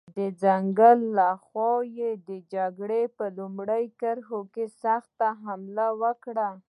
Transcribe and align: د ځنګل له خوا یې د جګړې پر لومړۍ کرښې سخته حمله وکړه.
د 0.17 0.19
ځنګل 0.41 0.99
له 1.17 1.29
خوا 1.45 1.73
یې 1.97 2.11
د 2.29 2.29
جګړې 2.53 3.03
پر 3.17 3.29
لومړۍ 3.37 3.83
کرښې 3.99 4.65
سخته 4.83 5.27
حمله 5.43 5.87
وکړه. 6.01 6.49